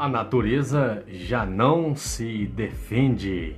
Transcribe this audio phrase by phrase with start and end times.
[0.00, 3.54] A natureza já não se defende,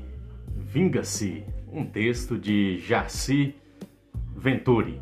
[0.57, 1.45] vinga-se.
[1.73, 3.55] Um texto de Jaci
[4.35, 5.01] Venturi.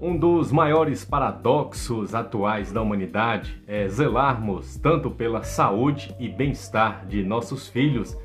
[0.00, 7.24] Um dos maiores paradoxos atuais da humanidade é zelarmos tanto pela saúde e bem-estar de
[7.24, 8.16] nossos filhos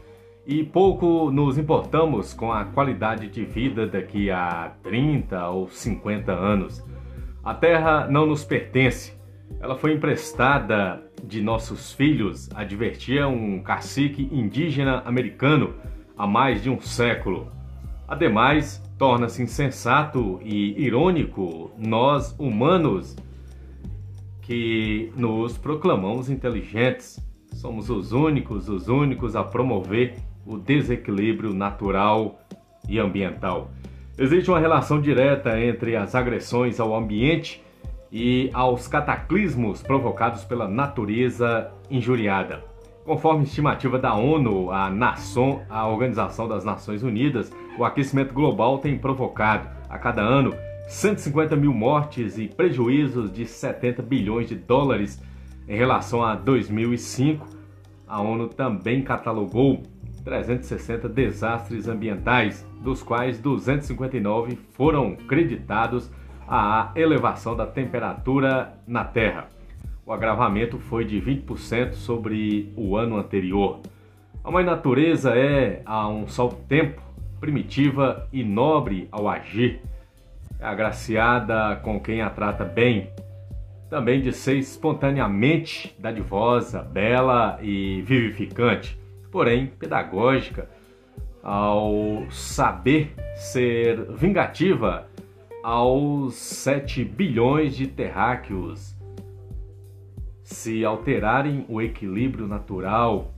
[0.45, 6.85] e pouco nos importamos com a qualidade de vida daqui a 30 ou 50 anos.
[7.43, 9.17] A Terra não nos pertence,
[9.59, 15.73] ela foi emprestada de nossos filhos, advertia um cacique indígena americano
[16.17, 17.51] há mais de um século.
[18.07, 23.15] Ademais, torna-se insensato e irônico nós, humanos,
[24.41, 27.19] que nos proclamamos inteligentes.
[27.53, 32.39] Somos os únicos, os únicos a promover o desequilíbrio natural
[32.87, 33.71] e ambiental.
[34.17, 37.61] Existe uma relação direta entre as agressões ao ambiente
[38.11, 42.63] e aos cataclismos provocados pela natureza injuriada.
[43.05, 48.97] Conforme estimativa da ONU, a, nação, a Organização das Nações Unidas, o aquecimento global tem
[48.97, 50.53] provocado, a cada ano,
[50.87, 55.21] 150 mil mortes e prejuízos de 70 bilhões de dólares
[55.67, 57.45] em relação a 2005.
[58.07, 59.83] A ONU também catalogou
[60.23, 66.09] 360 desastres ambientais, dos quais 259 foram creditados
[66.47, 69.47] à elevação da temperatura na Terra.
[70.05, 73.79] O agravamento foi de 20% sobre o ano anterior.
[74.43, 77.01] A mãe natureza é, a um só tempo,
[77.39, 79.81] primitiva e nobre ao agir.
[80.59, 83.09] É agraciada com quem a trata bem,
[83.89, 88.99] também de ser espontaneamente dadivosa, bela e vivificante,
[89.31, 90.69] porém pedagógica,
[91.41, 95.07] ao saber ser vingativa
[95.65, 98.95] aos 7 bilhões de terráqueos.
[100.43, 103.33] Se alterarem o equilíbrio natural,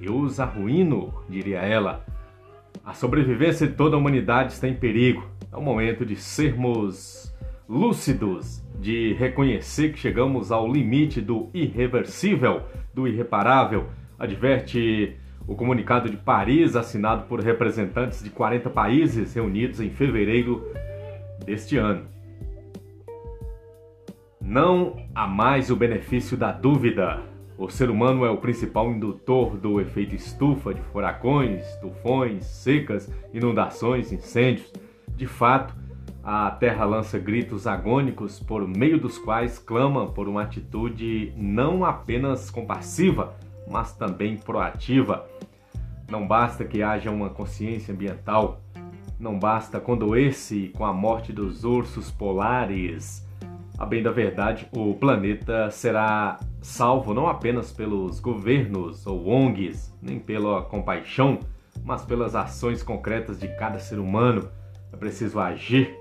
[0.00, 2.04] eu os arruíno, diria ela.
[2.84, 5.24] A sobrevivência de toda a humanidade está em perigo.
[5.52, 7.32] É o momento de sermos
[7.68, 13.86] lúcidos, de reconhecer que chegamos ao limite do irreversível, do irreparável.
[14.18, 15.16] Adverte
[15.46, 20.66] o comunicado de Paris, assinado por representantes de 40 países reunidos em fevereiro
[21.44, 22.06] deste ano.
[24.40, 27.22] Não há mais o benefício da dúvida.
[27.56, 34.12] O ser humano é o principal indutor do efeito estufa de furacões, tufões, secas, inundações,
[34.12, 34.72] incêndios.
[35.16, 35.74] De fato,
[36.24, 42.50] a Terra lança gritos agônicos por meio dos quais clama por uma atitude não apenas
[42.50, 43.34] compassiva,
[43.68, 45.28] mas também proativa.
[46.10, 48.60] Não basta que haja uma consciência ambiental,
[49.22, 53.24] não basta condoer-se com a morte dos ursos polares.
[53.78, 60.18] A bem da verdade, o planeta será salvo não apenas pelos governos ou ONGs, nem
[60.18, 61.38] pela compaixão,
[61.84, 64.48] mas pelas ações concretas de cada ser humano.
[64.92, 65.96] É preciso agir,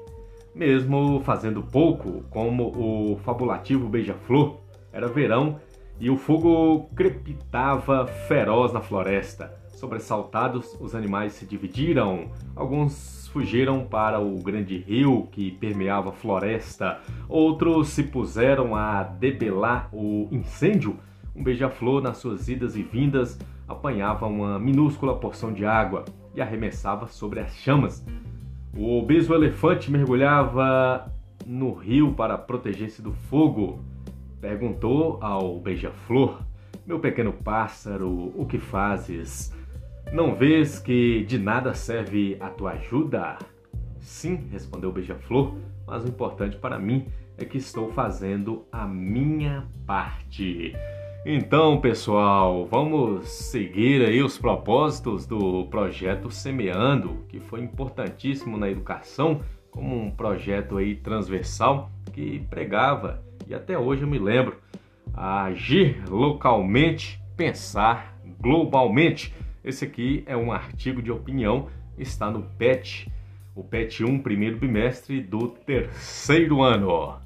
[0.56, 4.58] mesmo fazendo pouco, como o fabulativo beija-flor.
[4.92, 5.60] Era verão
[6.00, 9.54] e o fogo crepitava feroz na floresta.
[9.74, 12.30] Sobressaltados, os animais se dividiram.
[12.56, 17.00] Alguns fugiram para o grande rio que permeava a floresta.
[17.28, 20.98] Outros se puseram a debelar o incêndio.
[21.36, 27.08] Um beija-flor, nas suas idas e vindas, apanhava uma minúscula porção de água e arremessava
[27.08, 28.06] sobre as chamas.
[28.76, 31.12] O obeso elefante mergulhava
[31.46, 33.80] no rio para proteger-se do fogo.
[34.42, 36.42] Perguntou ao beija-flor:
[36.84, 39.56] Meu pequeno pássaro, o que fazes?
[40.12, 43.38] Não vês que de nada serve a tua ajuda?
[44.00, 47.06] Sim, respondeu o beija-flor, mas o importante para mim
[47.38, 50.74] é que estou fazendo a minha parte.
[51.24, 59.42] Então, pessoal, vamos seguir aí os propósitos do projeto Semeando, que foi importantíssimo na educação,
[59.70, 64.56] como um projeto aí transversal que pregava e até hoje eu me lembro
[65.14, 69.36] agir localmente, pensar globalmente.
[69.62, 71.68] Esse aqui é um artigo de opinião,
[71.98, 73.12] está no PET,
[73.54, 77.20] o PET 1, primeiro bimestre do terceiro ano.